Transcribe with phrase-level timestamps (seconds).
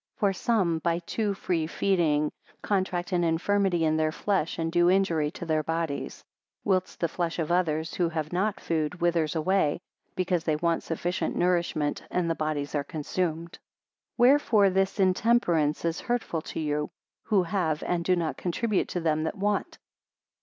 [0.17, 2.31] For some by too free feeding
[2.63, 6.23] contract an infirmity in their flesh, and do injury to their bodies;
[6.63, 9.79] whilst the flesh of others, who have not food, withers away,
[10.15, 13.59] because they want sufficient nourishment, and the bodies are consumed.
[13.59, 13.59] 99
[14.17, 16.89] Wherefore this intemperance is hurtful to you,
[17.25, 19.77] who have, and do not contribute to them that want.